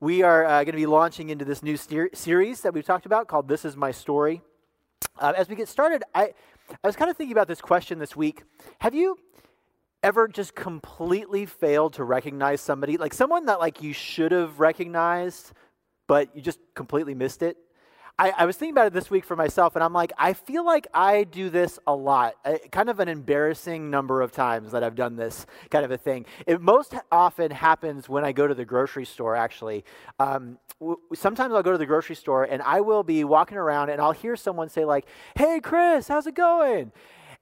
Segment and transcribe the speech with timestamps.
[0.00, 3.04] We are uh, going to be launching into this new ser- series that we've talked
[3.04, 4.42] about called This Is My Story.
[5.18, 6.34] Uh, as we get started, I,
[6.70, 8.44] I was kind of thinking about this question this week.
[8.78, 9.18] Have you
[10.04, 15.52] ever just completely failed to recognize somebody, like someone that like you should have recognized,
[16.06, 17.56] but you just completely missed it?
[18.20, 20.64] I, I, was thinking about it this week for myself, and I'm like, I feel
[20.64, 22.34] like I do this a lot.
[22.72, 26.26] kind of an embarrassing number of times that I've done this kind of a thing.
[26.44, 29.84] It most often happens when I go to the grocery store, actually.
[30.18, 33.90] Um, w- sometimes I'll go to the grocery store, and I will be walking around,
[33.90, 36.90] and I'll hear someone say, like, hey, Chris, how's it going?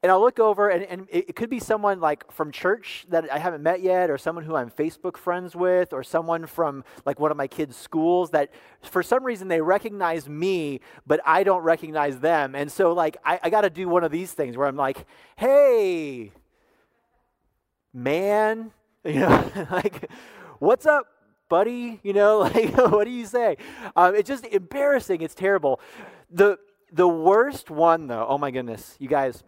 [0.06, 3.41] And I'll look over, and, and it could be someone like from church that I
[3.41, 7.32] haven't met yet, or someone who I'm Facebook friends with, or someone from like one
[7.32, 8.51] of my kids' schools that
[8.82, 12.55] for some reason they recognize me, but I don't recognize them.
[12.55, 15.06] And so, like, I, I got to do one of these things where I'm like,
[15.34, 16.30] hey,
[17.93, 18.70] man,
[19.04, 20.09] you know, like,
[20.60, 21.09] what's up?
[21.48, 23.57] buddy you know like what do you say
[23.95, 25.79] um, it's just embarrassing it's terrible
[26.29, 26.59] the
[26.90, 29.45] the worst one though oh my goodness you guys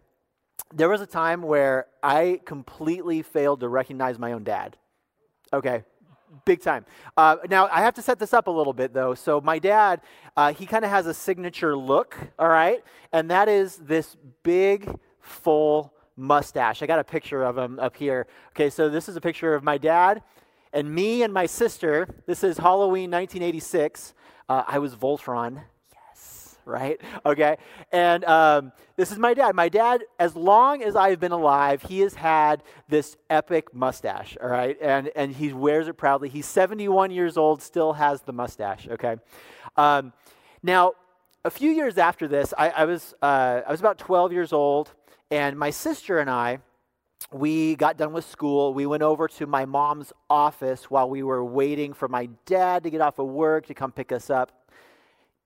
[0.74, 4.76] there was a time where I completely failed to recognize my own dad.
[5.52, 5.84] Okay,
[6.44, 6.84] big time.
[7.16, 9.14] Uh, now, I have to set this up a little bit, though.
[9.14, 10.02] So, my dad,
[10.36, 12.82] uh, he kind of has a signature look, all right?
[13.12, 16.82] And that is this big, full mustache.
[16.82, 18.26] I got a picture of him up here.
[18.50, 20.22] Okay, so this is a picture of my dad
[20.72, 22.22] and me and my sister.
[22.26, 24.14] This is Halloween 1986.
[24.48, 25.62] Uh, I was Voltron
[26.68, 27.00] right?
[27.24, 27.56] Okay.
[27.90, 29.54] And um, this is my dad.
[29.54, 34.48] My dad, as long as I've been alive, he has had this epic mustache, all
[34.48, 34.76] right?
[34.80, 36.28] And, and he wears it proudly.
[36.28, 39.16] He's 71 years old, still has the mustache, okay?
[39.76, 40.12] Um,
[40.62, 40.92] now,
[41.44, 44.92] a few years after this, I, I was, uh, I was about 12 years old,
[45.30, 46.58] and my sister and I,
[47.32, 48.72] we got done with school.
[48.72, 52.90] We went over to my mom's office while we were waiting for my dad to
[52.90, 54.52] get off of work to come pick us up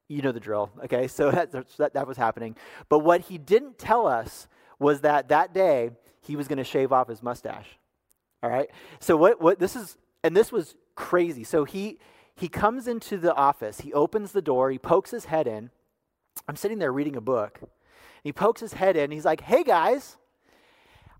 [0.09, 1.09] you know the drill, okay?
[1.09, 2.57] So that, that, that was happening.
[2.89, 5.91] But what he didn't tell us was that that day
[6.21, 7.79] he was going to shave off his mustache.
[8.43, 8.71] All right?
[9.01, 11.45] So what, what this is, and this was crazy.
[11.45, 11.99] So he,
[12.35, 15.71] he comes into the office, he opens the door, he pokes his head in.
[16.49, 17.61] I'm sitting there reading a book.
[18.25, 20.17] He pokes his head in, he's like, hey guys,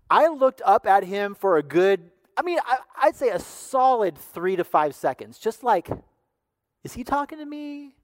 [0.09, 4.17] I looked up at him for a good, I mean, I, I'd say a solid
[4.17, 5.89] three to five seconds, just like,
[6.83, 7.95] is he talking to me?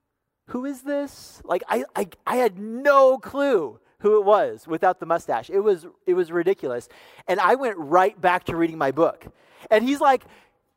[0.50, 1.42] Who is this?
[1.46, 5.50] Like, I, I, I had no clue who it was without the mustache.
[5.50, 6.90] It was, it was ridiculous.
[7.28, 9.28] And I went right back to reading my book.
[9.70, 10.24] And he's like,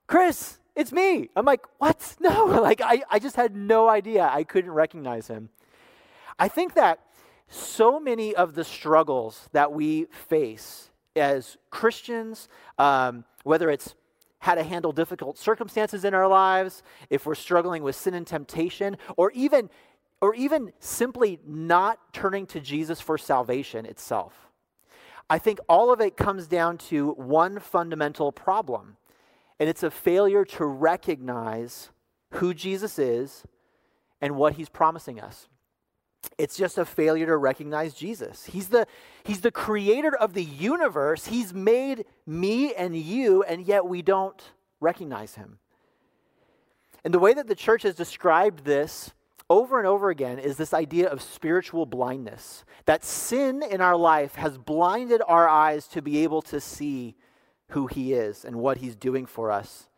[0.06, 1.31] Chris, it's me.
[1.34, 2.16] I'm like, what?
[2.21, 2.47] No.
[2.62, 4.28] Like, I, I just had no idea.
[4.31, 5.49] I couldn't recognize him.
[6.38, 7.00] I think that
[7.49, 13.94] so many of the struggles that we face as Christians, um, whether it's
[14.43, 18.97] how to handle difficult circumstances in our lives, if we're struggling with sin and temptation,
[19.17, 19.71] or even
[20.21, 24.49] or even simply not turning to Jesus for salvation itself.
[25.31, 28.97] I think all of it comes down to one fundamental problem,
[29.61, 31.91] and it's a failure to recognize
[32.35, 33.45] who Jesus is
[34.21, 35.49] and what he's promising us.
[36.38, 38.44] It's just a failure to recognize Jesus.
[38.44, 38.87] He's the,
[39.25, 41.27] he's the creator of the universe.
[41.27, 44.41] He's made me and you, and yet we don't
[44.81, 45.59] recognize him.
[47.05, 49.12] And the way that the church has described this
[49.50, 52.65] over and over again is this idea of spiritual blindness.
[52.87, 57.16] That sin in our life has blinded our eyes to be able to see
[57.69, 59.88] who he is and what he's doing for us.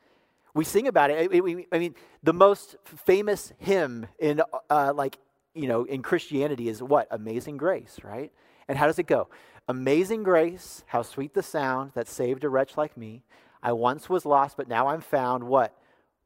[0.55, 1.31] We sing about it.
[1.73, 4.41] I mean, the most famous hymn in
[4.71, 5.19] uh, like
[5.55, 7.07] you know, in Christianity is what?
[7.11, 8.33] Amazing grace, right?
[8.69, 9.29] And how does it go?
[9.69, 13.23] Amazing grace, how sweet the sound that saved a wretch like me.
[13.63, 15.45] I once was lost, but now I'm found.
[15.45, 15.75] What?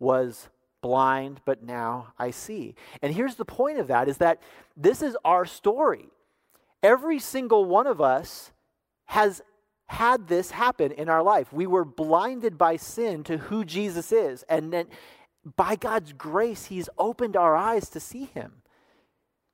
[0.00, 0.48] Was
[0.80, 2.74] blind, but now I see.
[3.02, 4.42] And here's the point of that is that
[4.76, 6.08] this is our story.
[6.82, 8.52] Every single one of us
[9.06, 9.42] has
[9.86, 11.52] had this happen in our life.
[11.52, 14.44] We were blinded by sin to who Jesus is.
[14.48, 14.86] And then
[15.56, 18.62] by God's grace, He's opened our eyes to see Him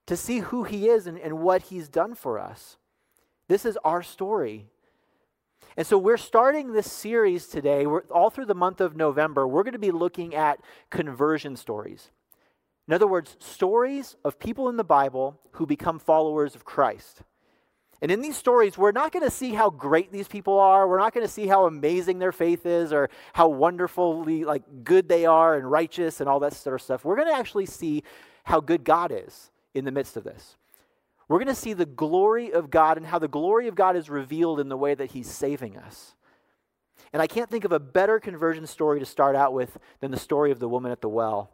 [0.06, 2.76] to see who He is and, and what He's done for us.
[3.48, 4.66] This is our story.
[5.76, 7.86] And so we're starting this series today.
[7.86, 10.60] We're, all through the month of November, we're going to be looking at
[10.90, 12.10] conversion stories.
[12.86, 17.22] In other words, stories of people in the Bible who become followers of Christ.
[18.02, 20.86] And in these stories, we're not going to see how great these people are.
[20.86, 25.08] We're not going to see how amazing their faith is or how wonderfully like good
[25.08, 27.04] they are and righteous and all that sort of stuff.
[27.04, 28.02] We're going to actually see
[28.44, 30.56] how good God is in the midst of this.
[31.28, 34.10] We're going to see the glory of God and how the glory of God is
[34.10, 36.14] revealed in the way that He's saving us.
[37.12, 40.18] And I can't think of a better conversion story to start out with than the
[40.18, 41.50] story of the woman at the well.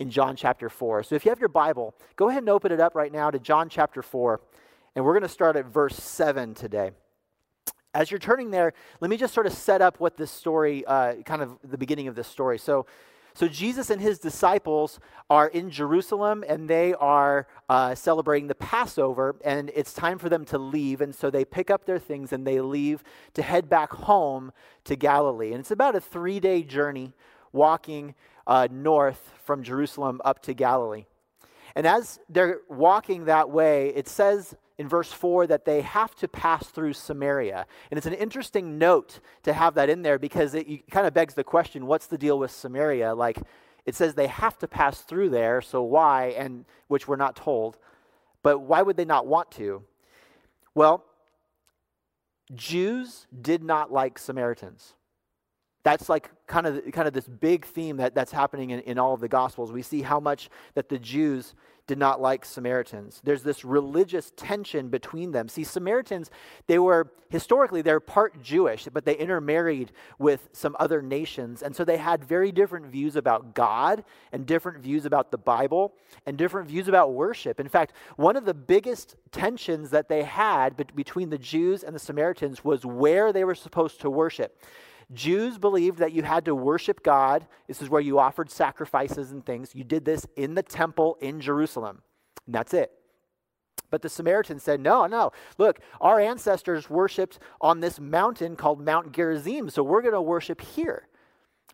[0.00, 1.04] in John chapter 4.
[1.04, 3.38] So if you have your Bible, go ahead and open it up right now to
[3.38, 4.40] John chapter 4.
[4.96, 6.90] And we're going to start at verse 7 today.
[7.94, 11.14] As you're turning there, let me just sort of set up what this story, uh,
[11.24, 12.58] kind of the beginning of this story.
[12.58, 12.86] So,
[13.34, 19.34] so Jesus and his disciples are in Jerusalem and they are uh, celebrating the Passover,
[19.44, 21.00] and it's time for them to leave.
[21.00, 23.02] And so they pick up their things and they leave
[23.34, 24.52] to head back home
[24.84, 25.50] to Galilee.
[25.50, 27.12] And it's about a three day journey
[27.52, 28.14] walking
[28.46, 31.06] uh, north from Jerusalem up to Galilee.
[31.74, 36.28] And as they're walking that way, it says in verse 4 that they have to
[36.28, 37.66] pass through Samaria.
[37.90, 41.34] And it's an interesting note to have that in there because it kind of begs
[41.34, 43.14] the question what's the deal with Samaria?
[43.14, 43.38] Like,
[43.86, 46.34] it says they have to pass through there, so why?
[46.36, 47.78] And which we're not told.
[48.42, 49.82] But why would they not want to?
[50.74, 51.04] Well,
[52.54, 54.94] Jews did not like Samaritans.
[55.82, 59.12] That's like kind of kind of this big theme that, that's happening in, in all
[59.12, 59.70] of the Gospels.
[59.70, 61.54] We see how much that the Jews
[61.86, 63.20] did not like Samaritans.
[63.24, 65.48] There's this religious tension between them.
[65.48, 66.30] See, Samaritans,
[66.66, 71.62] they were historically they're part Jewish, but they intermarried with some other nations.
[71.62, 75.94] And so they had very different views about God and different views about the Bible
[76.24, 77.60] and different views about worship.
[77.60, 82.00] In fact, one of the biggest tensions that they had between the Jews and the
[82.00, 84.62] Samaritans was where they were supposed to worship.
[85.14, 87.46] Jews believed that you had to worship God.
[87.68, 89.74] This is where you offered sacrifices and things.
[89.74, 92.02] You did this in the temple in Jerusalem.
[92.46, 92.92] And that's it.
[93.90, 95.30] But the Samaritans said, no, no.
[95.56, 100.60] Look, our ancestors worshiped on this mountain called Mount Gerizim, so we're going to worship
[100.60, 101.06] here.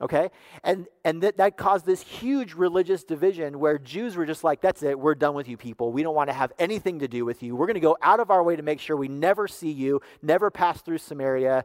[0.02, 0.30] Okay?
[0.64, 4.82] And, and that, that caused this huge religious division where Jews were just like, that's
[4.82, 5.92] it, we're done with you people.
[5.92, 7.54] We don't want to have anything to do with you.
[7.54, 10.00] We're going to go out of our way to make sure we never see you,
[10.22, 11.64] never pass through Samaria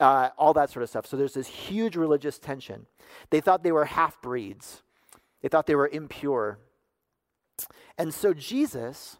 [0.00, 1.06] uh, all that sort of stuff.
[1.06, 2.86] So there's this huge religious tension.
[3.30, 4.82] They thought they were half breeds,
[5.42, 6.58] they thought they were impure.
[7.96, 9.18] And so Jesus,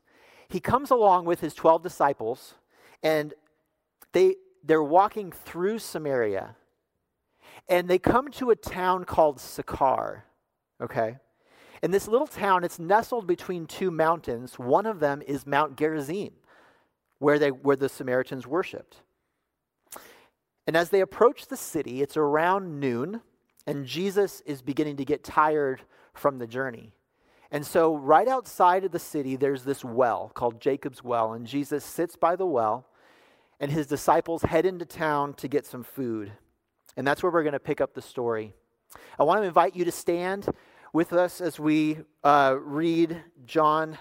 [0.48, 2.54] he comes along with his 12 disciples,
[3.02, 3.34] and
[4.12, 6.56] they, they're walking through Samaria.
[7.68, 10.24] And they come to a town called Sychar,
[10.80, 11.18] okay?
[11.82, 14.58] And this little town, it's nestled between two mountains.
[14.58, 16.32] One of them is Mount Gerizim,
[17.18, 19.02] where, they, where the Samaritans worshiped.
[20.66, 23.20] And as they approach the city, it's around noon,
[23.66, 25.82] and Jesus is beginning to get tired
[26.14, 26.92] from the journey.
[27.50, 31.84] And so, right outside of the city, there's this well called Jacob's Well, and Jesus
[31.84, 32.86] sits by the well,
[33.60, 36.32] and his disciples head into town to get some food.
[36.96, 38.54] And that's where we're going to pick up the story.
[39.18, 40.48] I want to invite you to stand
[40.92, 43.98] with us as we uh, read John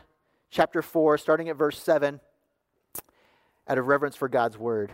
[0.50, 2.20] chapter 4, starting at verse 7,
[3.68, 4.94] out of reverence for God's word.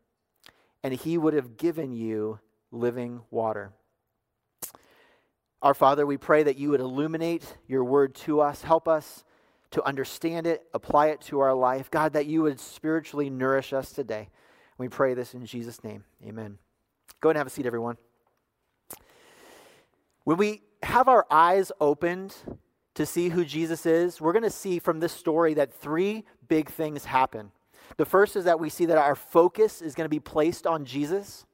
[0.83, 2.39] and he would have given you
[2.71, 3.71] living water.
[5.61, 9.23] Our Father, we pray that you would illuminate your word to us, help us
[9.71, 11.91] to understand it, apply it to our life.
[11.91, 14.29] God, that you would spiritually nourish us today.
[14.77, 16.03] We pray this in Jesus' name.
[16.25, 16.57] Amen.
[17.21, 17.97] Go and have a seat, everyone.
[20.23, 22.35] When we have our eyes opened
[22.95, 26.69] to see who Jesus is, we're going to see from this story that three big
[26.69, 27.51] things happen.
[27.97, 30.85] The first is that we see that our focus is going to be placed on
[30.85, 31.45] Jesus.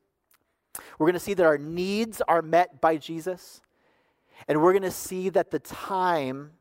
[0.98, 3.62] We're going to see that our needs are met by Jesus.
[4.48, 6.52] And we're going to see that the time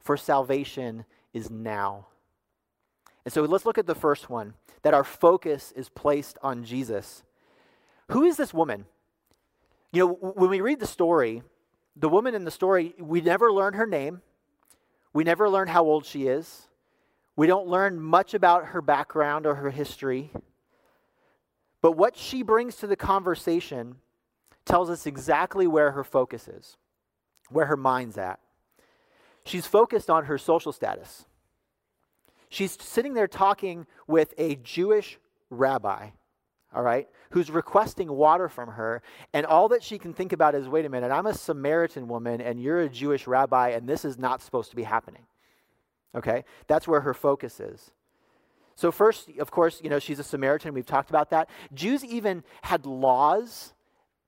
[0.00, 2.06] for salvation is now.
[3.24, 7.22] And so let's look at the first one that our focus is placed on Jesus.
[8.10, 8.84] Who is this woman?
[9.92, 11.42] You know, when we read the story,
[11.96, 14.20] the woman in the story, we never learn her name,
[15.12, 16.68] we never learn how old she is.
[17.36, 20.30] We don't learn much about her background or her history.
[21.82, 23.96] But what she brings to the conversation
[24.64, 26.76] tells us exactly where her focus is,
[27.50, 28.40] where her mind's at.
[29.44, 31.26] She's focused on her social status.
[32.48, 35.18] She's sitting there talking with a Jewish
[35.50, 36.10] rabbi,
[36.74, 39.02] all right, who's requesting water from her.
[39.32, 42.40] And all that she can think about is wait a minute, I'm a Samaritan woman
[42.40, 45.26] and you're a Jewish rabbi, and this is not supposed to be happening.
[46.14, 46.44] Okay?
[46.66, 47.90] That's where her focus is.
[48.76, 50.74] So, first, of course, you know, she's a Samaritan.
[50.74, 51.48] We've talked about that.
[51.72, 53.72] Jews even had laws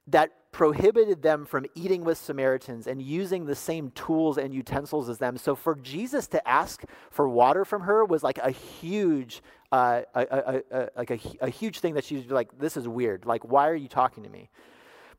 [0.06, 5.18] that prohibited them from eating with Samaritans and using the same tools and utensils as
[5.18, 5.36] them.
[5.36, 10.20] So for Jesus to ask for water from her was like a huge, uh, a,
[10.30, 13.26] a, a, like a, huge thing that she's like, this is weird.
[13.26, 14.48] Like, why are you talking to me?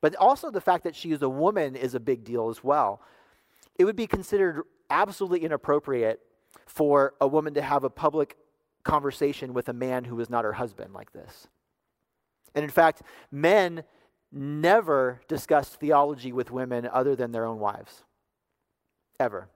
[0.01, 3.01] But also the fact that she is a woman is a big deal as well.
[3.77, 6.19] It would be considered absolutely inappropriate
[6.67, 8.37] for a woman to have a public
[8.83, 11.47] conversation with a man who was not her husband like this.
[12.53, 13.83] And in fact, men
[14.31, 18.03] never discussed theology with women other than their own wives.
[19.19, 19.49] Ever.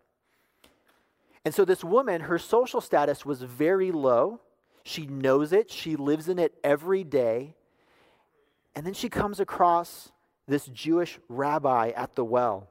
[1.43, 4.39] And so this woman, her social status was very low.
[4.83, 7.55] She knows it, she lives in it every day.
[8.75, 10.11] And then she comes across
[10.47, 12.69] this Jewish rabbi at the well.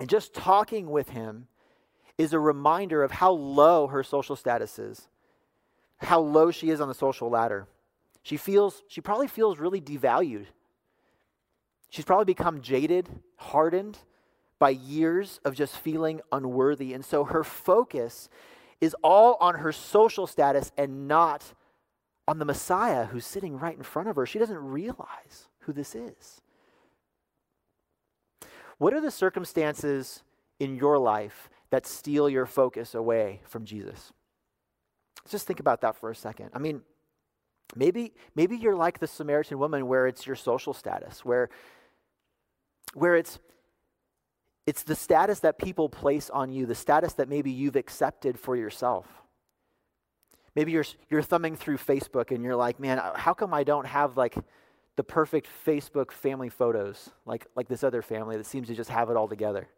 [0.00, 1.48] And just talking with him
[2.18, 5.08] is a reminder of how low her social status is,
[5.98, 7.66] how low she is on the social ladder.
[8.22, 10.46] She feels, she probably feels really devalued.
[11.88, 13.98] She's probably become jaded, hardened
[14.58, 16.92] by years of just feeling unworthy.
[16.92, 18.28] And so her focus
[18.80, 21.54] is all on her social status and not
[22.26, 24.26] on the Messiah who's sitting right in front of her.
[24.26, 26.40] She doesn't realize who this is.
[28.76, 30.22] What are the circumstances
[30.60, 34.12] in your life that steal your focus away from Jesus?
[35.28, 36.50] just think about that for a second.
[36.54, 36.82] I mean,
[37.76, 41.50] maybe maybe you're like the Samaritan woman where it's your social status, where
[42.94, 43.38] where it's
[44.66, 48.56] it's the status that people place on you, the status that maybe you've accepted for
[48.56, 49.06] yourself.
[50.54, 54.16] Maybe you're you're thumbing through Facebook and you're like, "Man, how come I don't have
[54.16, 54.34] like
[54.98, 59.10] the perfect Facebook family photos like, like this other family that seems to just have
[59.10, 59.68] it all together.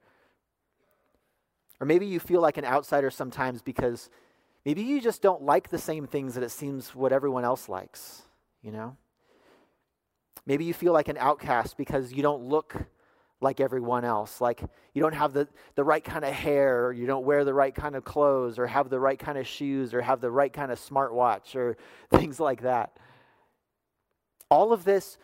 [1.81, 4.11] Or maybe you feel like an outsider sometimes because
[4.65, 8.23] maybe you just don't like the same things that it seems what everyone else likes,
[8.63, 8.97] you know?
[10.47, 12.77] Maybe you feel like an outcast because you don't look
[13.41, 14.41] like everyone else.
[14.41, 17.55] Like you don't have the, the right kind of hair, or you don't wear the
[17.55, 20.53] right kind of clothes, or have the right kind of shoes, or have the right
[20.53, 21.77] kind of smartwatch, or
[22.11, 22.97] things like that.
[24.51, 25.19] All of this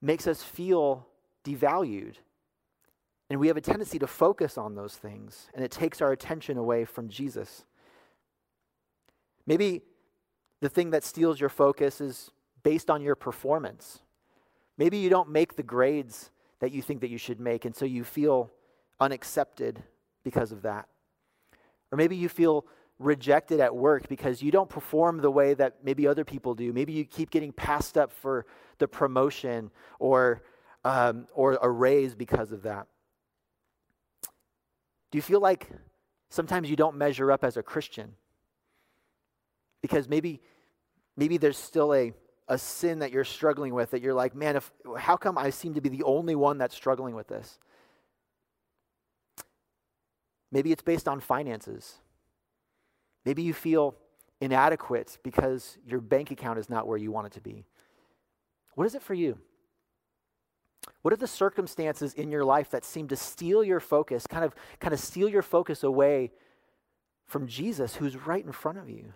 [0.00, 1.06] makes us feel
[1.44, 2.14] devalued.
[3.32, 6.58] And we have a tendency to focus on those things, and it takes our attention
[6.58, 7.64] away from Jesus.
[9.46, 9.80] Maybe
[10.60, 12.30] the thing that steals your focus is
[12.62, 14.00] based on your performance.
[14.76, 17.86] Maybe you don't make the grades that you think that you should make, and so
[17.86, 18.50] you feel
[19.00, 19.82] unaccepted
[20.24, 20.86] because of that.
[21.90, 22.66] Or maybe you feel
[22.98, 26.70] rejected at work because you don't perform the way that maybe other people do.
[26.74, 28.44] Maybe you keep getting passed up for
[28.76, 30.42] the promotion or,
[30.84, 32.88] um, or a raise because of that.
[35.12, 35.68] Do you feel like
[36.30, 38.14] sometimes you don't measure up as a Christian?
[39.82, 40.40] Because maybe,
[41.16, 42.14] maybe there's still a,
[42.48, 45.74] a sin that you're struggling with that you're like, man, if, how come I seem
[45.74, 47.58] to be the only one that's struggling with this?
[50.50, 51.98] Maybe it's based on finances.
[53.26, 53.94] Maybe you feel
[54.40, 57.66] inadequate because your bank account is not where you want it to be.
[58.76, 59.38] What is it for you?
[61.02, 64.54] What are the circumstances in your life that seem to steal your focus, kind of,
[64.80, 66.32] kind of steal your focus away
[67.26, 69.12] from Jesus who's right in front of you?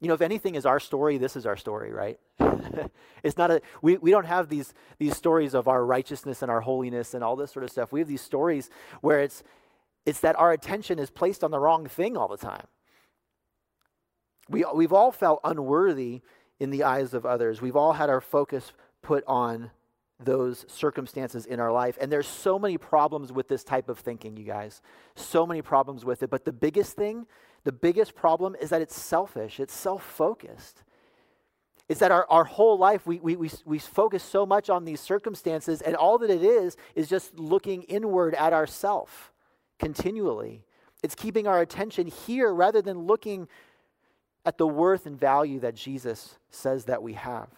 [0.00, 2.18] You know, if anything is our story, this is our story, right?
[3.22, 6.60] it's not a we, we don't have these these stories of our righteousness and our
[6.60, 7.92] holiness and all this sort of stuff.
[7.92, 8.68] We have these stories
[9.00, 9.42] where it's
[10.04, 12.66] it's that our attention is placed on the wrong thing all the time.
[14.48, 16.20] We, we've all felt unworthy
[16.60, 17.62] in the eyes of others.
[17.62, 19.70] We've all had our focus put on
[20.20, 21.98] those circumstances in our life.
[22.00, 24.80] And there's so many problems with this type of thinking, you guys.
[25.16, 26.30] So many problems with it.
[26.30, 27.26] But the biggest thing,
[27.64, 30.84] the biggest problem is that it's selfish, it's self focused.
[31.88, 35.00] It's that our, our whole life we, we, we, we focus so much on these
[35.00, 39.32] circumstances, and all that it is is just looking inward at ourself
[39.78, 40.64] continually.
[41.02, 43.48] It's keeping our attention here rather than looking
[44.46, 47.48] at the worth and value that Jesus says that we have.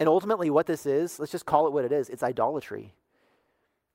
[0.00, 2.94] And ultimately, what this is, let's just call it what it is it's idolatry.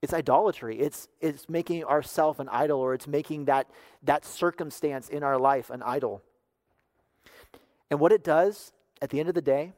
[0.02, 0.80] It's idolatry.
[0.80, 3.68] It's, it's making ourself an idol, or it's making that,
[4.04, 6.22] that circumstance in our life an idol.
[7.90, 9.74] And what it does at the end of the day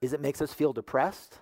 [0.00, 1.38] is it makes us feel depressed,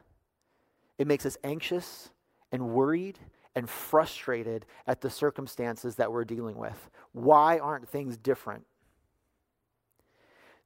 [0.99, 2.11] it makes us anxious
[2.50, 3.19] and worried
[3.54, 6.90] and frustrated at the circumstances that we're dealing with.
[7.12, 8.64] Why aren't things different?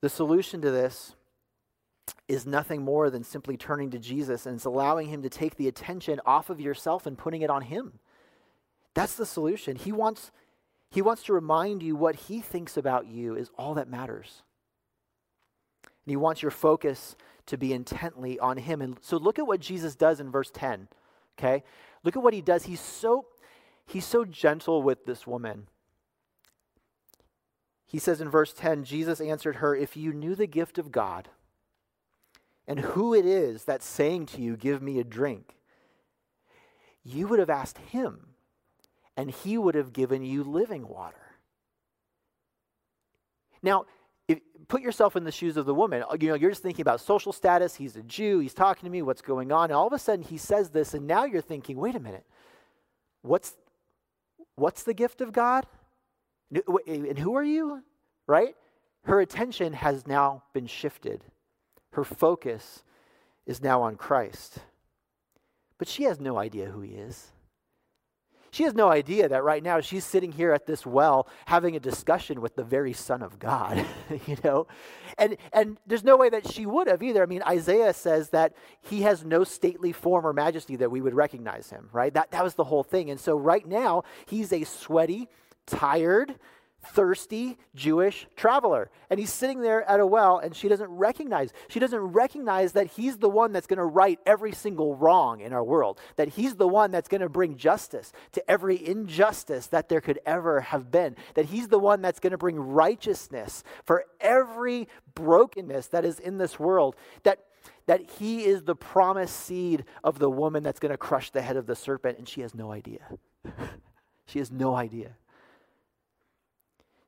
[0.00, 1.14] The solution to this
[2.28, 5.68] is nothing more than simply turning to Jesus and it's allowing him to take the
[5.68, 7.98] attention off of yourself and putting it on him.
[8.94, 9.76] That's the solution.
[9.76, 10.30] He wants
[10.90, 14.42] he wants to remind you what he thinks about you is all that matters.
[15.84, 18.80] And he wants your focus to be intently on him.
[18.80, 20.88] And so look at what Jesus does in verse 10.
[21.38, 21.64] Okay?
[22.04, 22.64] Look at what he does.
[22.64, 23.26] He's so
[23.86, 25.66] he's so gentle with this woman.
[27.84, 31.28] He says in verse 10, Jesus answered her, "If you knew the gift of God,
[32.68, 35.56] and who it is that's saying to you, Give me a drink,
[37.04, 38.28] you would have asked him,
[39.16, 41.16] and he would have given you living water.
[43.62, 43.86] Now,
[44.28, 46.02] if, put yourself in the shoes of the woman.
[46.02, 47.74] Uh, you know, you're just thinking about social status.
[47.74, 48.40] He's a Jew.
[48.40, 49.02] He's talking to me.
[49.02, 49.64] What's going on?
[49.64, 52.26] And all of a sudden, he says this, and now you're thinking, wait a minute.
[53.22, 53.54] What's,
[54.56, 55.66] what's the gift of God?
[56.86, 57.82] And who are you?
[58.26, 58.54] Right?
[59.04, 61.22] Her attention has now been shifted.
[61.96, 62.82] Her focus
[63.46, 64.58] is now on Christ.
[65.78, 67.32] But she has no idea who he is.
[68.50, 71.80] She has no idea that right now she's sitting here at this well having a
[71.80, 73.82] discussion with the very Son of God,
[74.26, 74.66] you know?
[75.16, 77.22] And, and there's no way that she would have either.
[77.22, 81.14] I mean, Isaiah says that he has no stately form or majesty that we would
[81.14, 82.12] recognize him, right?
[82.12, 83.08] That, that was the whole thing.
[83.08, 85.28] And so right now, he's a sweaty,
[85.66, 86.34] tired,
[86.90, 88.90] thirsty Jewish traveler.
[89.10, 91.52] And he's sitting there at a well, and she doesn't recognize.
[91.68, 95.52] She doesn't recognize that he's the one that's going to right every single wrong in
[95.52, 99.88] our world, that he's the one that's going to bring justice to every injustice that
[99.88, 104.04] there could ever have been, that he's the one that's going to bring righteousness for
[104.20, 107.40] every brokenness that is in this world, that
[107.86, 111.56] that he is the promised seed of the woman that's going to crush the head
[111.56, 113.00] of the serpent, and she has no idea.
[114.26, 115.12] she has no idea.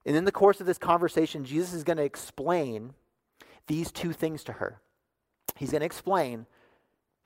[0.08, 2.94] And in the course of this conversation, Jesus is going to explain
[3.66, 4.80] these two things to her.
[5.54, 6.46] He's going to explain,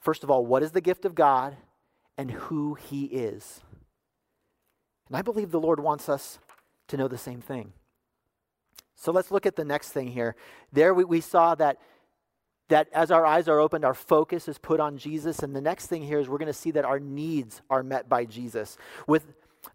[0.01, 1.57] first of all, what is the gift of God
[2.19, 3.61] and who he is.
[5.07, 6.41] And I believe the Lord wants us
[6.89, 7.73] to know the same thing.
[8.97, 10.35] So let's look at the next thing here.
[10.73, 11.79] There we, we saw that,
[12.69, 15.39] that as our eyes are opened, our focus is put on Jesus.
[15.39, 18.09] And the next thing here is we're going to see that our needs are met
[18.09, 18.77] by Jesus.
[19.07, 19.25] With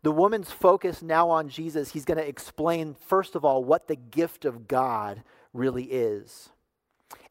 [0.03, 3.95] the woman's focus now on Jesus, he's going to explain, first of all, what the
[3.95, 5.23] gift of God
[5.53, 6.49] really is.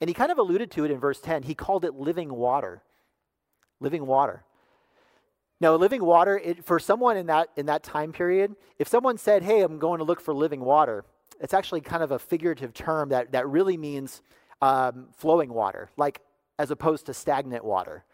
[0.00, 1.44] And he kind of alluded to it in verse 10.
[1.44, 2.82] He called it living water.
[3.80, 4.44] Living water.
[5.60, 9.42] Now, living water, it, for someone in that, in that time period, if someone said,
[9.42, 11.04] hey, I'm going to look for living water,
[11.40, 14.22] it's actually kind of a figurative term that, that really means
[14.60, 16.20] um, flowing water, like
[16.58, 18.04] as opposed to stagnant water.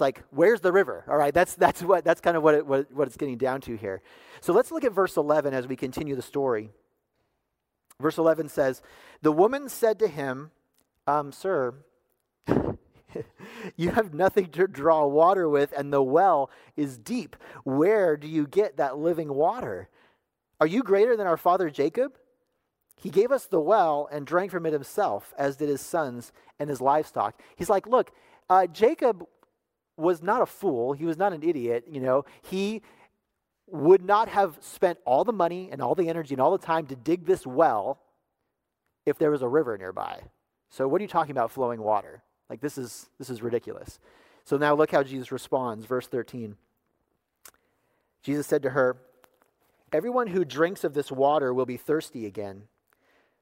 [0.00, 1.04] It's like, where's the river?
[1.10, 3.60] All right, that's, that's, what, that's kind of what, it, what, what it's getting down
[3.60, 4.00] to here.
[4.40, 6.70] So let's look at verse 11 as we continue the story.
[8.00, 8.80] Verse 11 says,
[9.20, 10.52] The woman said to him,
[11.06, 11.74] um, Sir,
[13.76, 17.36] you have nothing to draw water with, and the well is deep.
[17.64, 19.90] Where do you get that living water?
[20.62, 22.16] Are you greater than our father Jacob?
[22.96, 26.70] He gave us the well and drank from it himself, as did his sons and
[26.70, 27.38] his livestock.
[27.54, 28.12] He's like, Look,
[28.48, 29.26] uh, Jacob
[29.96, 30.92] was not a fool.
[30.92, 31.84] He was not an idiot.
[31.88, 32.82] You know, he
[33.66, 36.86] would not have spent all the money and all the energy and all the time
[36.86, 38.00] to dig this well
[39.06, 40.20] if there was a river nearby.
[40.70, 42.22] So what are you talking about flowing water?
[42.48, 43.98] Like this is this is ridiculous.
[44.44, 46.56] So now look how Jesus responds, verse 13.
[48.22, 48.96] Jesus said to her,
[49.92, 52.68] "Everyone who drinks of this water will be thirsty again."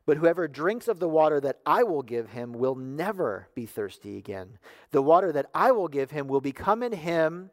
[0.09, 4.17] But whoever drinks of the water that I will give him will never be thirsty
[4.17, 4.57] again.
[4.91, 7.51] The water that I will give him will become in him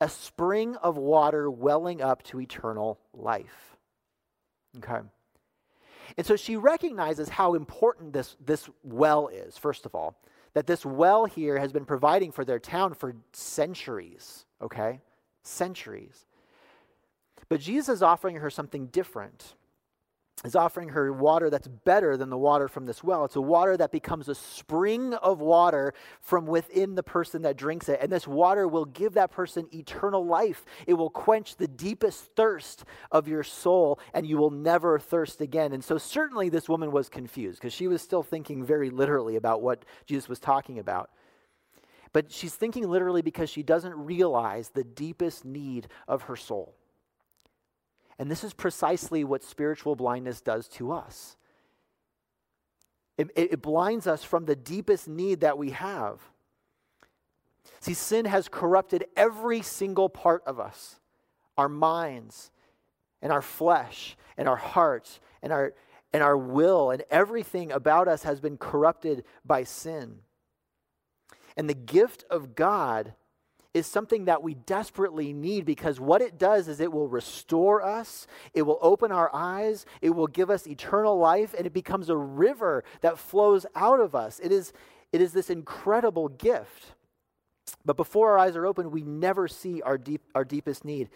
[0.00, 3.76] a spring of water welling up to eternal life.
[4.78, 4.98] Okay.
[6.16, 10.20] And so she recognizes how important this, this well is, first of all.
[10.54, 14.98] That this well here has been providing for their town for centuries, okay?
[15.44, 16.26] Centuries.
[17.48, 19.54] But Jesus is offering her something different
[20.44, 23.24] is offering her water that's better than the water from this well.
[23.24, 27.88] It's a water that becomes a spring of water from within the person that drinks
[27.88, 28.00] it.
[28.02, 30.64] And this water will give that person eternal life.
[30.86, 35.72] It will quench the deepest thirst of your soul, and you will never thirst again.
[35.72, 39.62] And so, certainly, this woman was confused because she was still thinking very literally about
[39.62, 41.10] what Jesus was talking about.
[42.12, 46.74] But she's thinking literally because she doesn't realize the deepest need of her soul.
[48.18, 51.36] And this is precisely what spiritual blindness does to us.
[53.18, 56.20] It, it, blinds us from the deepest need that we have.
[57.80, 61.00] See, sin has corrupted every single part of us
[61.56, 62.50] our minds,
[63.22, 65.72] and our flesh, and our hearts, and our,
[66.12, 70.18] and our will, and everything about us has been corrupted by sin.
[71.56, 73.14] And the gift of God
[73.76, 78.26] is something that we desperately need because what it does is it will restore us,
[78.54, 82.16] it will open our eyes, it will give us eternal life, and it becomes a
[82.16, 84.40] river that flows out of us.
[84.42, 84.72] It is,
[85.12, 86.94] it is this incredible gift.
[87.84, 91.10] But before our eyes are open, we never see our, deep, our deepest need.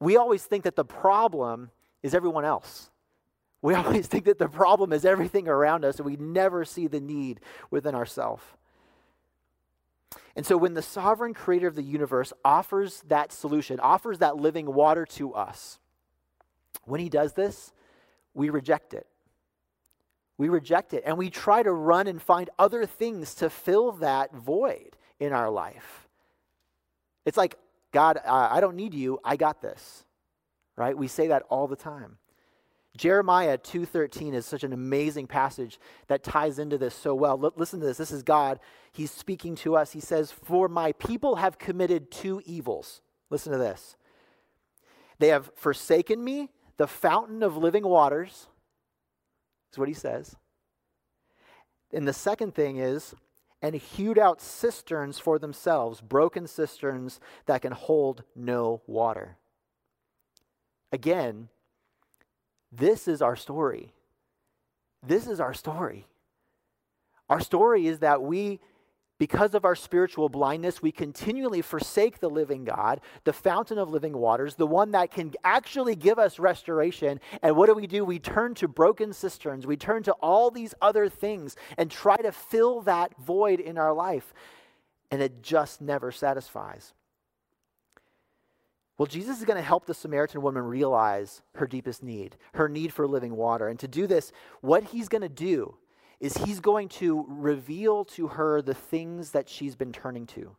[0.00, 1.70] We always think that the problem
[2.02, 2.90] is everyone else.
[3.62, 7.00] We always think that the problem is everything around us, and we never see the
[7.00, 7.38] need
[7.70, 8.42] within ourselves.
[10.36, 14.72] And so, when the sovereign creator of the universe offers that solution, offers that living
[14.72, 15.78] water to us,
[16.84, 17.72] when he does this,
[18.34, 19.06] we reject it.
[20.36, 24.34] We reject it, and we try to run and find other things to fill that
[24.34, 26.08] void in our life.
[27.24, 27.56] It's like,
[27.92, 30.04] God, I don't need you, I got this.
[30.76, 30.98] Right?
[30.98, 32.18] We say that all the time.
[32.96, 37.44] Jeremiah 2:13 is such an amazing passage that ties into this so well.
[37.44, 37.96] L- listen to this.
[37.96, 38.60] This is God.
[38.92, 39.92] He's speaking to us.
[39.92, 43.96] He says, "For my people have committed two evils." Listen to this.
[45.18, 48.48] They have forsaken me, the fountain of living waters.
[49.72, 50.36] Is what he says.
[51.92, 53.14] And the second thing is,
[53.60, 59.38] and hewed out cisterns for themselves, broken cisterns that can hold no water.
[60.92, 61.48] Again,
[62.76, 63.92] this is our story.
[65.06, 66.06] This is our story.
[67.28, 68.60] Our story is that we,
[69.18, 74.16] because of our spiritual blindness, we continually forsake the living God, the fountain of living
[74.16, 77.20] waters, the one that can actually give us restoration.
[77.42, 78.04] And what do we do?
[78.04, 82.32] We turn to broken cisterns, we turn to all these other things and try to
[82.32, 84.34] fill that void in our life.
[85.10, 86.92] And it just never satisfies.
[88.96, 92.92] Well, Jesus is going to help the Samaritan woman realize her deepest need, her need
[92.92, 93.68] for living water.
[93.68, 94.30] And to do this,
[94.60, 95.76] what he's going to do
[96.20, 100.56] is he's going to reveal to her the things that she's been turning to,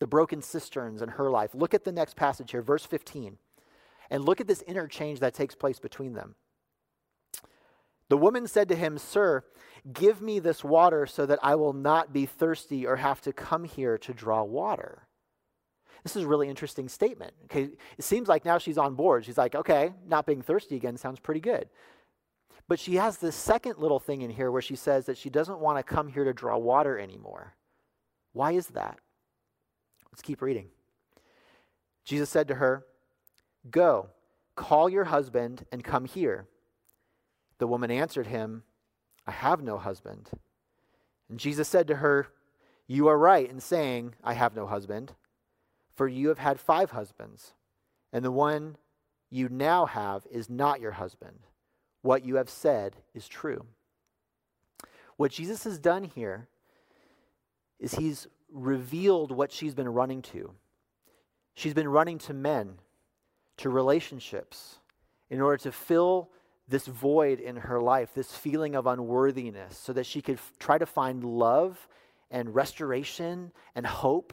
[0.00, 1.54] the broken cisterns in her life.
[1.54, 3.38] Look at the next passage here, verse 15,
[4.10, 6.34] and look at this interchange that takes place between them.
[8.08, 9.44] The woman said to him, Sir,
[9.92, 13.64] give me this water so that I will not be thirsty or have to come
[13.64, 15.07] here to draw water.
[16.08, 17.34] This is a really interesting statement.
[17.44, 17.68] Okay,
[17.98, 19.26] it seems like now she's on board.
[19.26, 21.68] She's like, okay, not being thirsty again sounds pretty good.
[22.66, 25.58] But she has this second little thing in here where she says that she doesn't
[25.58, 27.52] want to come here to draw water anymore.
[28.32, 28.98] Why is that?
[30.10, 30.68] Let's keep reading.
[32.06, 32.86] Jesus said to her,
[33.70, 34.08] Go,
[34.56, 36.48] call your husband and come here.
[37.58, 38.62] The woman answered him,
[39.26, 40.30] I have no husband.
[41.28, 42.28] And Jesus said to her,
[42.86, 45.12] You are right in saying, I have no husband.
[45.98, 47.54] For you have had five husbands,
[48.12, 48.76] and the one
[49.30, 51.40] you now have is not your husband.
[52.02, 53.66] What you have said is true.
[55.16, 56.46] What Jesus has done here
[57.80, 60.52] is he's revealed what she's been running to.
[61.54, 62.78] She's been running to men,
[63.56, 64.78] to relationships,
[65.28, 66.30] in order to fill
[66.68, 70.78] this void in her life, this feeling of unworthiness, so that she could f- try
[70.78, 71.88] to find love
[72.30, 74.32] and restoration and hope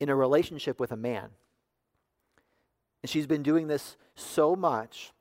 [0.00, 1.28] in a relationship with a man.
[3.02, 5.12] And she's been doing this so much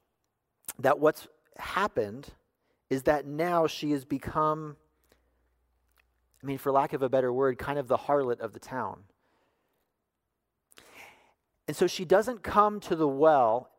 [0.79, 2.27] that what's happened
[2.89, 4.75] is that now she has become,
[6.41, 9.03] I mean, for lack of a better word, kind of the harlot of the town.
[11.67, 13.69] And so she doesn't come to the well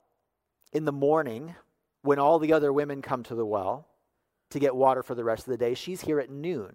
[0.73, 1.55] in the morning
[2.03, 3.87] when all the other women come to the well
[4.51, 5.75] to get water for the rest of the day.
[5.75, 6.75] She's here at noon.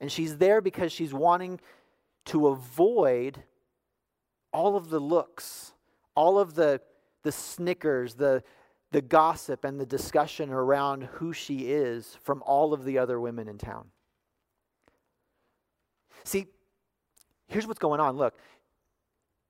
[0.00, 1.60] And she's there because she's wanting
[2.26, 3.42] to avoid
[4.52, 5.72] all of the looks,
[6.14, 6.80] all of the,
[7.22, 8.42] the snickers, the,
[8.92, 13.48] the gossip, and the discussion around who she is from all of the other women
[13.48, 13.86] in town.
[16.24, 16.46] See,
[17.48, 18.16] here's what's going on.
[18.16, 18.34] Look,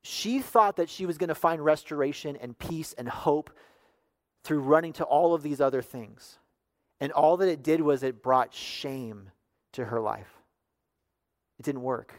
[0.02, 3.50] she thought that she was going to find restoration and peace and hope
[4.44, 6.38] through running to all of these other things.
[7.00, 9.30] And all that it did was it brought shame
[9.72, 10.32] to her life.
[11.58, 12.14] It didn't work.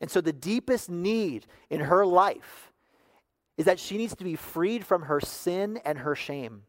[0.00, 2.72] And so, the deepest need in her life
[3.56, 6.62] is that she needs to be freed from her sin and her shame.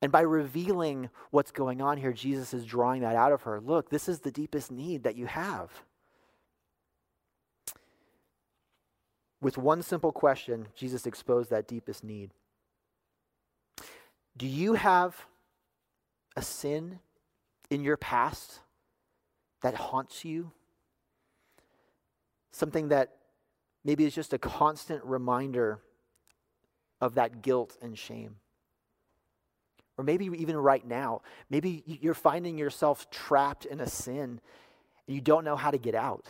[0.00, 3.60] And by revealing what's going on here, Jesus is drawing that out of her.
[3.60, 5.70] Look, this is the deepest need that you have.
[9.40, 12.30] With one simple question, Jesus exposed that deepest need.
[14.36, 15.26] Do you have
[16.36, 17.00] a sin
[17.70, 18.60] in your past
[19.62, 20.52] that haunts you?
[22.54, 23.16] Something that
[23.84, 25.80] maybe is just a constant reminder
[27.00, 28.36] of that guilt and shame.
[29.98, 34.40] Or maybe even right now, maybe you're finding yourself trapped in a sin
[35.06, 36.26] and you don't know how to get out.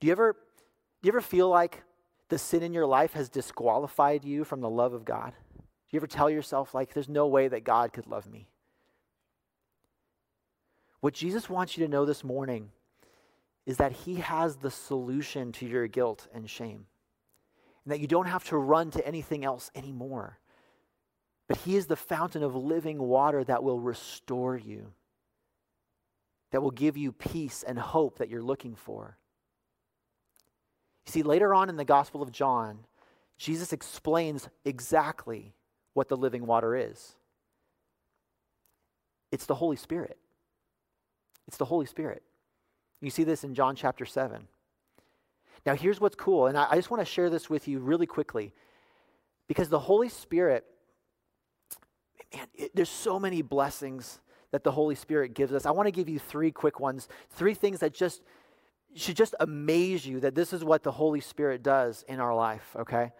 [0.00, 0.32] Do you ever,
[1.02, 1.82] do you ever feel like
[2.28, 5.32] the sin in your life has disqualified you from the love of God?
[5.56, 8.48] Do you ever tell yourself, like, there's no way that God could love me?
[11.00, 12.70] What Jesus wants you to know this morning
[13.68, 16.86] is that He has the solution to your guilt and shame,
[17.84, 20.38] and that you don't have to run to anything else anymore.
[21.46, 24.92] But He is the fountain of living water that will restore you,
[26.50, 29.18] that will give you peace and hope that you're looking for.
[31.06, 32.78] You see, later on in the Gospel of John,
[33.36, 35.52] Jesus explains exactly
[35.92, 37.16] what the living water is
[39.30, 40.16] it's the Holy Spirit.
[41.46, 42.22] It's the Holy Spirit.
[43.00, 44.48] You see this in John chapter 7.
[45.66, 48.06] Now, here's what's cool, and I, I just want to share this with you really
[48.06, 48.52] quickly
[49.48, 50.64] because the Holy Spirit,
[52.34, 55.66] man, it, there's so many blessings that the Holy Spirit gives us.
[55.66, 58.22] I want to give you three quick ones, three things that just
[58.94, 62.74] should just amaze you that this is what the Holy Spirit does in our life,
[62.74, 63.12] okay?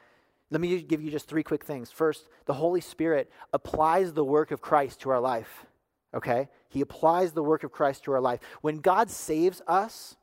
[0.51, 1.91] Let me give you just three quick things.
[1.91, 5.67] First, the Holy Spirit applies the work of Christ to our life
[6.15, 6.49] okay?
[6.69, 8.41] He applies the work of Christ to our life.
[8.61, 10.17] When God saves us,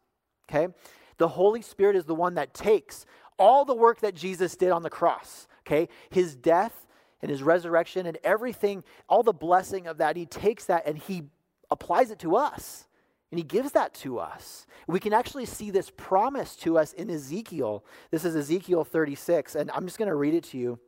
[0.50, 0.74] okay,
[1.18, 3.06] the Holy Spirit is the one that takes
[3.38, 5.90] all the work that Jesus did on the cross, okay?
[6.10, 6.88] His death
[7.22, 11.24] and his resurrection and everything, all the blessing of that, he takes that and he
[11.72, 12.88] applies it to us.
[13.32, 14.66] And he gives that to us.
[14.88, 17.84] We can actually see this promise to us in Ezekiel.
[18.12, 20.80] This is Ezekiel 36, and I'm just going to read it to you.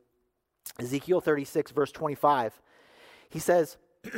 [0.78, 2.62] Ezekiel 36, verse 25.
[3.28, 3.76] He says,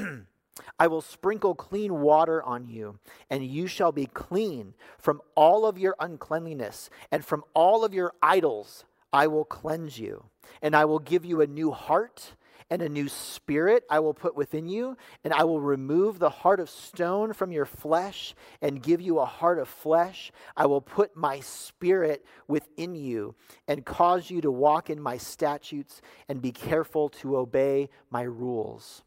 [0.79, 5.79] I will sprinkle clean water on you, and you shall be clean from all of
[5.79, 10.25] your uncleanliness, and from all of your idols I will cleanse you.
[10.63, 12.35] And I will give you a new heart,
[12.71, 16.61] and a new spirit I will put within you, and I will remove the heart
[16.61, 20.31] of stone from your flesh, and give you a heart of flesh.
[20.57, 23.35] I will put my spirit within you,
[23.67, 29.03] and cause you to walk in my statutes, and be careful to obey my rules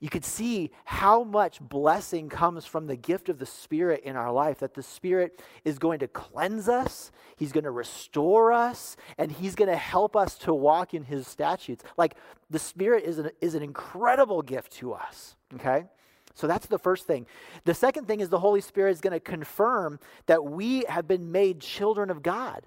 [0.00, 4.30] you could see how much blessing comes from the gift of the Spirit in our
[4.30, 4.60] life.
[4.60, 9.56] That the Spirit is going to cleanse us, He's going to restore us, and He's
[9.56, 11.84] going to help us to walk in His statutes.
[11.96, 12.14] Like
[12.48, 15.86] the Spirit is an, is an incredible gift to us, okay?
[16.34, 17.26] So that's the first thing.
[17.64, 21.32] The second thing is the Holy Spirit is going to confirm that we have been
[21.32, 22.64] made children of God.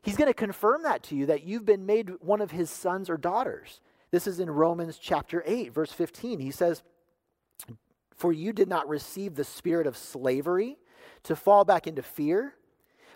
[0.00, 3.10] He's going to confirm that to you that you've been made one of His sons
[3.10, 3.80] or daughters.
[4.14, 6.38] This is in Romans chapter 8, verse 15.
[6.38, 6.84] He says,
[8.14, 10.76] For you did not receive the spirit of slavery
[11.24, 12.54] to fall back into fear,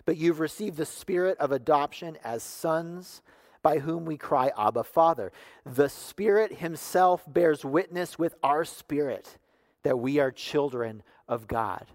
[0.03, 3.21] but you've received the spirit of adoption as sons
[3.61, 5.31] by whom we cry, Abba, Father.
[5.65, 9.37] The Spirit Himself bears witness with our spirit
[9.83, 11.85] that we are children of God.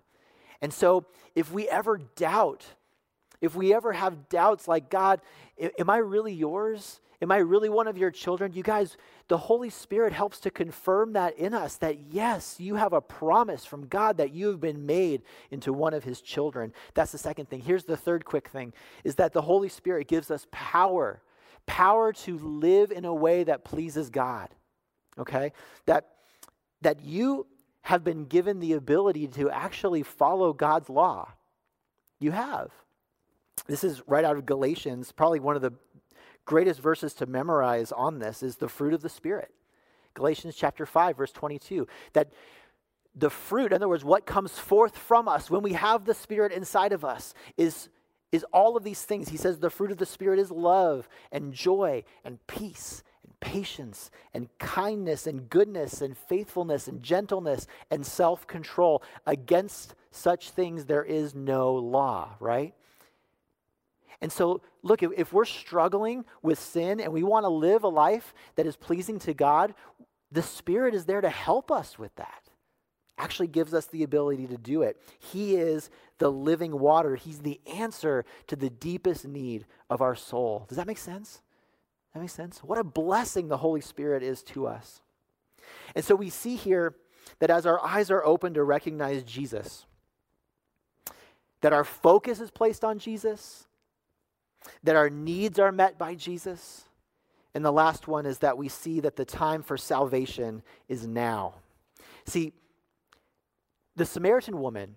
[0.62, 2.64] And so, if we ever doubt,
[3.42, 5.20] if we ever have doubts like, God,
[5.78, 7.02] am I really yours?
[7.22, 8.52] Am I really one of your children?
[8.52, 8.96] You guys,
[9.28, 13.64] the Holy Spirit helps to confirm that in us that yes, you have a promise
[13.64, 16.72] from God that you have been made into one of his children.
[16.94, 17.60] That's the second thing.
[17.60, 18.72] Here's the third quick thing
[19.04, 21.22] is that the Holy Spirit gives us power,
[21.66, 24.48] power to live in a way that pleases God.
[25.18, 25.52] Okay?
[25.86, 26.10] That
[26.82, 27.46] that you
[27.82, 31.32] have been given the ability to actually follow God's law.
[32.18, 32.70] You have.
[33.66, 35.72] This is right out of Galatians, probably one of the
[36.44, 39.52] greatest verses to memorize on this is the fruit of the Spirit.
[40.14, 41.86] Galatians chapter 5, verse 22.
[42.12, 42.32] That
[43.14, 46.52] the fruit, in other words, what comes forth from us when we have the Spirit
[46.52, 47.88] inside of us, is,
[48.32, 49.28] is all of these things.
[49.28, 54.10] He says the fruit of the Spirit is love and joy and peace and patience
[54.32, 59.02] and kindness and goodness and faithfulness and gentleness and self control.
[59.26, 62.74] Against such things there is no law, right?
[64.20, 68.32] And so, look, if, we're struggling with sin and we want to live a life
[68.56, 69.74] that is pleasing to God,
[70.30, 72.42] the Spirit is there to help us with that.
[73.16, 75.00] Actually, gives us the ability to do it.
[75.18, 80.66] He is the living water, He's the answer to the deepest need of our soul.
[80.68, 81.42] Does that make sense?
[82.12, 82.58] That makes sense?
[82.62, 85.00] What a blessing the Holy Spirit is to us.
[85.94, 86.94] And so we see here
[87.40, 89.86] that as our eyes are open to recognize Jesus,
[91.60, 93.66] that our focus is placed on Jesus,
[94.82, 96.84] that our needs are met by Jesus.
[97.54, 101.54] And the last one is that we see that the time for salvation is now.
[102.26, 102.52] See,
[103.96, 104.96] the Samaritan woman,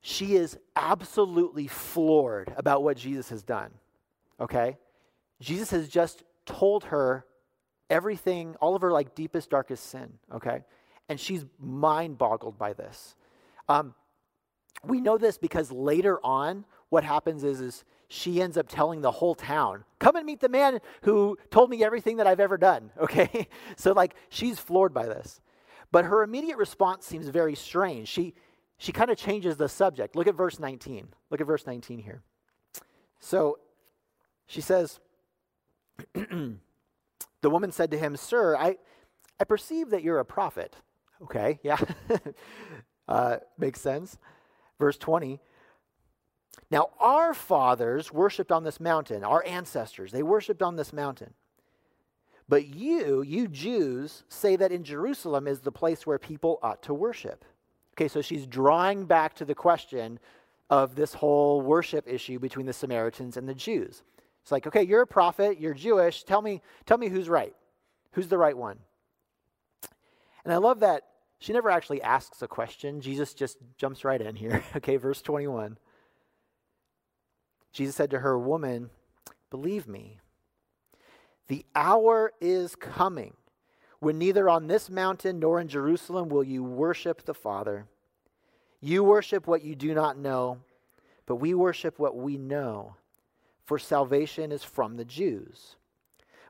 [0.00, 3.70] she is absolutely floored about what Jesus has done.
[4.40, 4.78] Okay?
[5.40, 7.26] Jesus has just told her
[7.90, 10.14] everything, all of her like deepest, darkest sin.
[10.34, 10.62] Okay?
[11.08, 13.14] And she's mind boggled by this.
[13.68, 13.94] Um,
[14.84, 19.10] we know this because later on, what happens is, is she ends up telling the
[19.10, 22.90] whole town, come and meet the man who told me everything that I've ever done.
[23.00, 23.48] Okay?
[23.74, 25.40] so, like, she's floored by this.
[25.90, 28.08] But her immediate response seems very strange.
[28.08, 28.34] She,
[28.76, 30.14] she kind of changes the subject.
[30.14, 31.08] Look at verse 19.
[31.30, 32.22] Look at verse 19 here.
[33.18, 33.58] So,
[34.46, 35.00] she says,
[36.14, 38.76] The woman said to him, Sir, I,
[39.40, 40.76] I perceive that you're a prophet.
[41.22, 41.78] Okay, yeah.
[43.08, 44.18] uh, makes sense.
[44.78, 45.40] Verse 20
[46.70, 51.34] now, our fathers worshiped on this mountain, our ancestors, they worshiped on this mountain.
[52.48, 56.94] But you, you Jews, say that in Jerusalem is the place where people ought to
[56.94, 57.44] worship.
[57.94, 60.18] Okay, so she's drawing back to the question
[60.70, 64.02] of this whole worship issue between the Samaritans and the Jews.
[64.42, 67.54] It's like, okay, you're a prophet, you're Jewish, tell me, tell me who's right.
[68.12, 68.78] Who's the right one?
[70.44, 71.02] And I love that
[71.38, 73.00] she never actually asks a question.
[73.00, 74.62] Jesus just jumps right in here.
[74.76, 75.76] okay, verse 21.
[77.72, 78.90] Jesus said to her, Woman,
[79.50, 80.18] believe me,
[81.48, 83.34] the hour is coming
[83.98, 87.86] when neither on this mountain nor in Jerusalem will you worship the Father.
[88.80, 90.58] You worship what you do not know,
[91.24, 92.96] but we worship what we know,
[93.64, 95.76] for salvation is from the Jews.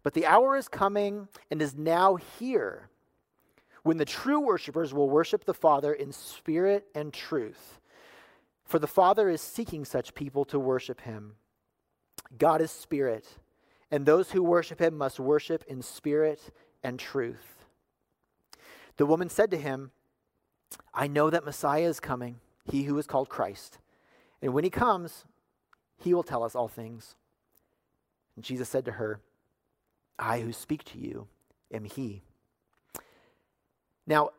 [0.03, 2.89] But the hour is coming and is now here
[3.83, 7.81] when the true worshipers will worship the Father in spirit and truth.
[8.73, 11.35] For the Father is seeking such people to worship him.
[12.39, 13.27] God is spirit,
[13.91, 16.41] and those who worship him must worship in spirit
[16.83, 17.67] and truth.
[18.97, 19.91] The woman said to him,
[20.95, 23.77] I know that Messiah is coming, he who is called Christ.
[24.41, 25.27] And when he comes,
[25.99, 27.15] he will tell us all things.
[28.37, 29.21] And Jesus said to her,
[30.19, 31.29] I who speak to you
[31.71, 32.23] am he.
[34.07, 34.31] Now,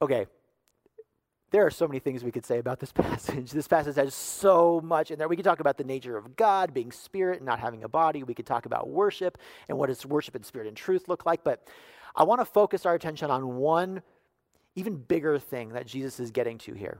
[0.00, 0.28] okay,
[1.52, 3.52] there are so many things we could say about this passage.
[3.52, 5.28] This passage has so much in there.
[5.28, 8.24] We could talk about the nature of God, being spirit and not having a body.
[8.24, 9.38] We could talk about worship
[9.68, 11.44] and what does worship in spirit and truth look like.
[11.44, 11.68] But
[12.16, 14.02] I want to focus our attention on one
[14.74, 16.98] even bigger thing that Jesus is getting to here.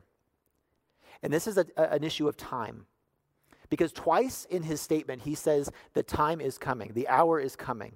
[1.22, 2.86] And this is a, a, an issue of time.
[3.70, 7.94] Because twice in his statement, he says, The time is coming, the hour is coming.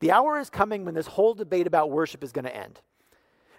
[0.00, 2.80] The hour is coming when this whole debate about worship is going to end.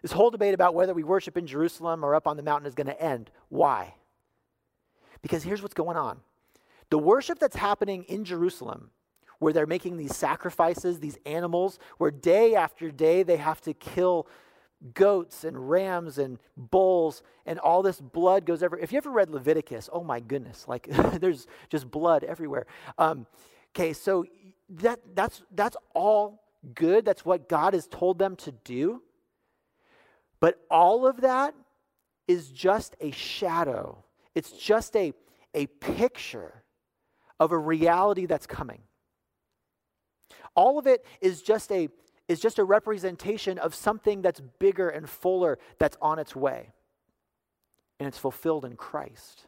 [0.02, 2.76] This whole debate about whether we worship in Jerusalem or up on the mountain is
[2.76, 3.30] going to end.
[3.50, 3.96] Why?
[5.22, 6.20] Because here's what's going on
[6.90, 8.90] the worship that's happening in Jerusalem,
[9.40, 14.28] where they're making these sacrifices, these animals, where day after day they have to kill
[14.94, 18.84] goats and rams and bulls and all this blood goes everywhere.
[18.84, 20.88] If you ever read Leviticus, oh my goodness, like
[21.20, 22.66] there's just blood everywhere.
[22.98, 23.26] Um,
[23.76, 24.26] okay, so
[24.70, 26.44] that that's that's all
[26.76, 27.06] good.
[27.06, 29.02] That's what God has told them to do.
[30.41, 31.56] But all of that
[32.27, 34.04] is just a shadow,
[34.36, 35.13] it's just a,
[35.54, 36.63] a picture
[37.39, 38.82] of a reality that's coming.
[40.56, 41.88] All of it is just a
[42.27, 46.69] is just a representation of something that's bigger and fuller that's on its way.
[47.99, 49.47] And it's fulfilled in Christ.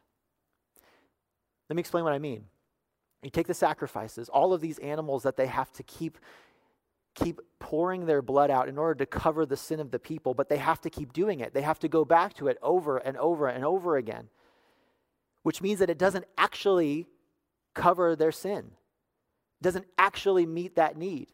[1.69, 2.43] Let me explain what I mean.
[3.21, 6.17] You take the sacrifices, all of these animals that they have to keep
[7.15, 10.49] keep pouring their blood out in order to cover the sin of the people, but
[10.49, 11.53] they have to keep doing it.
[11.53, 14.29] They have to go back to it over and over and over again,
[15.43, 17.07] which means that it doesn't actually
[17.73, 18.71] cover their sin,
[19.59, 21.27] it doesn't actually meet that need.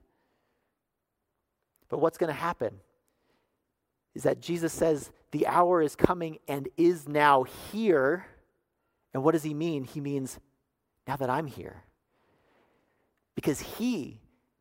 [1.89, 2.75] But what's going to happen
[4.13, 8.27] is that Jesus says, The hour is coming and is now here.
[9.13, 9.83] And what does he mean?
[9.83, 10.39] He means,
[11.07, 11.83] Now that I'm here.
[13.35, 14.19] Because he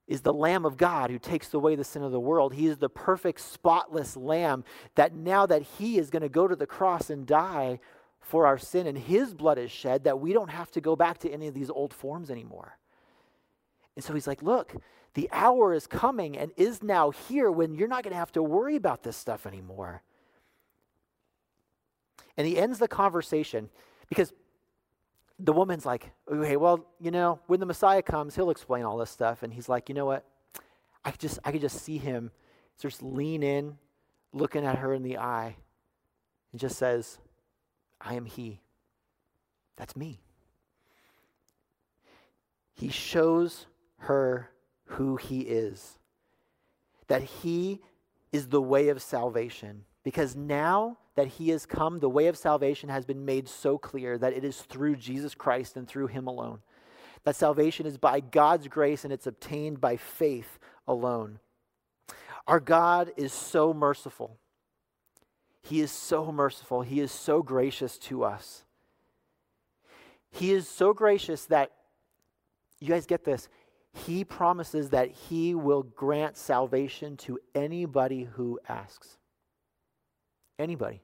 [0.08, 2.54] is the Lamb of God who takes away the sin of the world.
[2.54, 6.56] He is the perfect, spotless Lamb that now that He is going to go to
[6.56, 7.78] the cross and die
[8.18, 11.18] for our sin and His blood is shed, that we don't have to go back
[11.18, 12.78] to any of these old forms anymore.
[13.96, 14.74] And so He's like, look,
[15.12, 18.42] the hour is coming and is now here when you're not going to have to
[18.42, 20.02] worry about this stuff anymore.
[22.38, 23.68] And He ends the conversation
[24.08, 24.32] because
[25.38, 29.10] the woman's like, okay, well, you know, when the Messiah comes, he'll explain all this
[29.10, 29.42] stuff.
[29.42, 30.24] And he's like, you know what?
[31.04, 32.30] I could just, I could just see him
[32.80, 33.76] just lean in,
[34.32, 35.56] looking at her in the eye,
[36.52, 37.18] and just says,
[38.00, 38.60] I am he.
[39.76, 40.20] That's me.
[42.74, 43.66] He shows
[43.98, 44.50] her
[44.84, 45.98] who he is,
[47.08, 47.80] that he
[48.32, 49.84] is the way of salvation.
[50.04, 54.16] Because now that he has come, the way of salvation has been made so clear
[54.16, 56.60] that it is through Jesus Christ and through him alone.
[57.24, 61.40] That salvation is by God's grace and it's obtained by faith alone.
[62.46, 64.36] Our God is so merciful.
[65.60, 66.82] He is so merciful.
[66.82, 68.62] He is so gracious to us.
[70.30, 71.72] He is so gracious that,
[72.78, 73.48] you guys get this,
[73.92, 79.18] he promises that he will grant salvation to anybody who asks.
[80.60, 81.02] Anybody.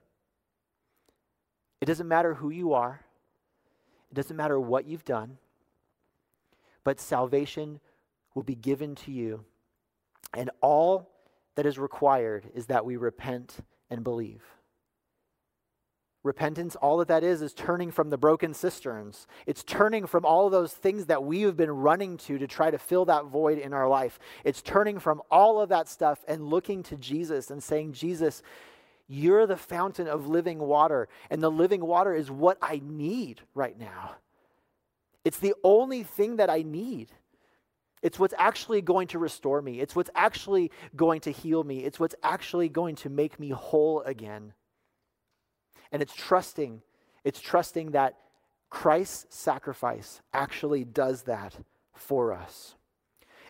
[1.85, 2.99] It doesn't matter who you are,
[4.11, 5.37] it doesn't matter what you've done,
[6.82, 7.78] but salvation
[8.35, 9.45] will be given to you.
[10.32, 11.11] And all
[11.57, 13.59] that is required is that we repent
[13.91, 14.43] and believe.
[16.22, 19.26] Repentance, all that that is, is turning from the broken cisterns.
[19.45, 22.78] It's turning from all those things that we have been running to to try to
[22.78, 24.18] fill that void in our life.
[24.43, 28.43] It's turning from all of that stuff and looking to Jesus and saying, Jesus,
[29.07, 33.79] you're the fountain of living water, and the living water is what I need right
[33.79, 34.17] now.
[35.25, 37.09] It's the only thing that I need.
[38.03, 39.81] It's what's actually going to restore me.
[39.81, 41.85] It's what's actually going to heal me.
[41.85, 44.53] It's what's actually going to make me whole again.
[45.91, 46.83] And it's trusting,
[47.25, 48.19] it's trusting that
[48.69, 51.57] Christ's sacrifice actually does that
[51.95, 52.75] for us.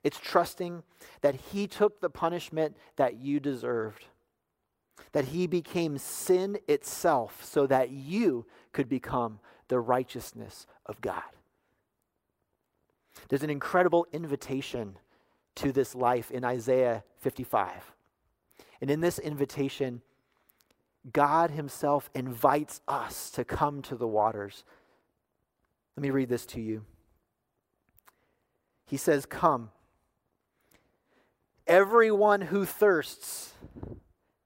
[0.04, 0.82] It's trusting
[1.22, 4.04] that he took the punishment that you deserved,
[5.12, 9.38] that he became sin itself so that you could become
[9.68, 11.22] the righteousness of God.
[13.28, 14.98] There's an incredible invitation
[15.56, 17.94] to this life in Isaiah 55.
[18.80, 20.02] And in this invitation,
[21.12, 24.64] God Himself invites us to come to the waters.
[25.96, 26.84] Let me read this to you.
[28.86, 29.70] He says, Come.
[31.66, 33.54] Everyone who thirsts,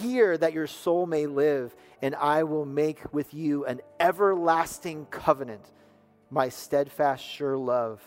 [0.00, 5.70] Hear that your soul may live, and I will make with you an everlasting covenant,
[6.30, 8.02] my steadfast, sure love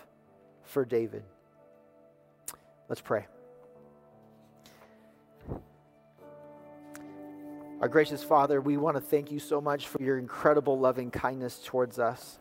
[0.64, 1.24] for David.
[2.90, 3.28] Let's pray.
[7.80, 11.62] Our gracious Father, we want to thank you so much for your incredible loving kindness
[11.64, 12.40] towards us.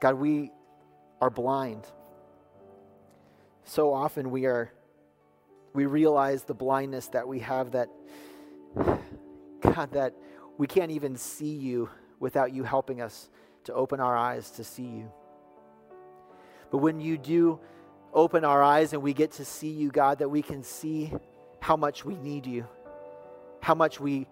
[0.00, 0.52] God, we
[1.20, 1.84] are blind.
[3.64, 4.70] So often we are
[5.76, 7.88] we realize the blindness that we have that
[9.60, 10.14] God that
[10.58, 13.28] we can't even see you without you helping us
[13.64, 15.12] to open our eyes to see you.
[16.70, 17.60] But when you do
[18.12, 21.12] open our eyes and we get to see you, God, that we can see
[21.60, 22.66] how much we need you
[23.66, 24.28] how much we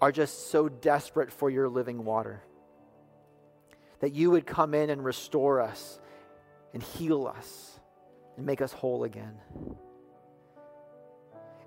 [0.00, 2.40] are just so desperate for your living water.
[3.98, 5.98] That you would come in and restore us
[6.72, 7.80] and heal us
[8.36, 9.34] and make us whole again.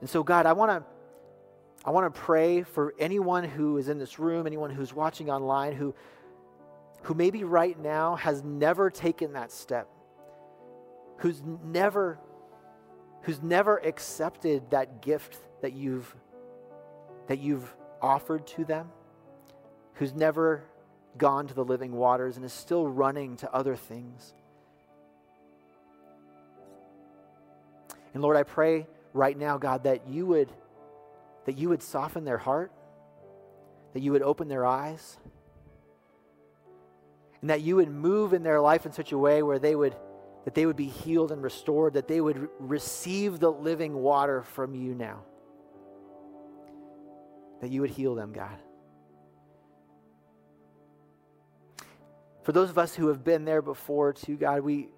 [0.02, 0.84] And so, God, I want to.
[1.86, 5.72] I want to pray for anyone who is in this room, anyone who's watching online,
[5.72, 5.96] who,
[7.04, 9.88] who maybe right now has never taken that step,
[11.20, 12.20] who's never,
[13.22, 16.14] who's never accepted that gift that you've
[17.28, 18.90] that you've offered to them,
[19.94, 20.64] who's never
[21.18, 24.34] gone to the living waters and is still running to other things.
[28.14, 30.50] And Lord, I pray right now, God, that you would
[31.46, 32.72] that you would soften their heart,
[33.94, 35.18] that you would open their eyes,
[37.42, 39.96] and that you would move in their life in such a way where they would
[40.46, 44.74] that they would be healed and restored, that they would receive the living water from
[44.74, 45.24] you now
[47.62, 48.58] that you would heal them, God.
[52.44, 54.90] For those of us who have been there before, too, God, we,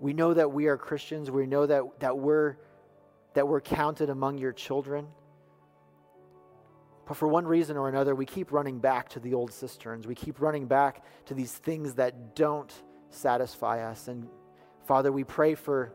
[0.00, 1.30] we know that we are Christians.
[1.30, 2.56] We know that, that, we're,
[3.34, 5.06] that we're counted among your children.
[7.06, 10.06] But for one reason or another, we keep running back to the old cisterns.
[10.06, 12.72] We keep running back to these things that don't
[13.10, 14.08] satisfy us.
[14.08, 14.28] And
[14.86, 15.92] Father, we pray for,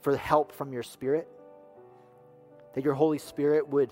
[0.00, 1.28] for help from your Spirit
[2.76, 3.90] that your Holy Spirit would,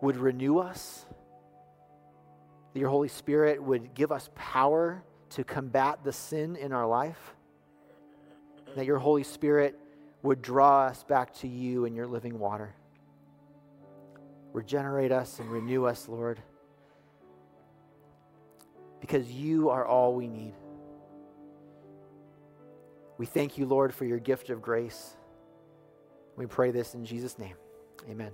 [0.00, 1.04] would renew us,
[2.72, 7.34] that your Holy Spirit would give us power to combat the sin in our life,
[8.76, 9.78] that your Holy Spirit
[10.22, 12.74] would draw us back to you and your living water.
[14.52, 16.40] Regenerate us and renew us, Lord,
[19.00, 20.54] because you are all we need.
[23.18, 25.16] We thank you, Lord, for your gift of grace.
[26.36, 27.56] We pray this in Jesus' name.
[28.08, 28.32] Amen.